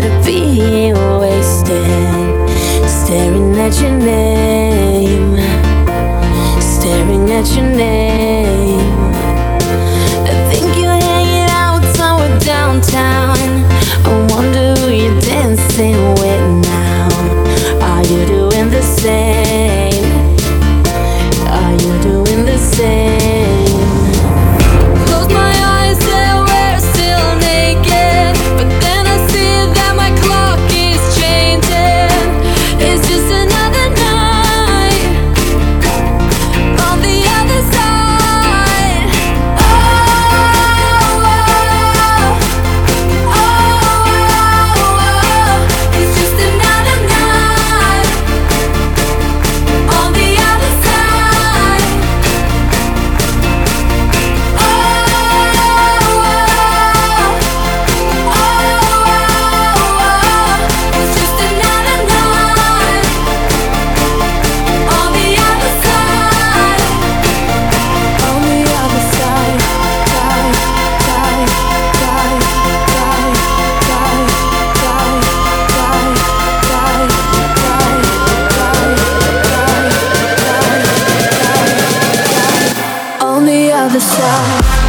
[0.00, 2.48] tired of being wasted,
[2.88, 5.36] staring at your name,
[6.60, 9.09] staring at your name.
[84.00, 84.79] 下。